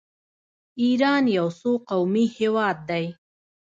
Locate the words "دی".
2.89-3.05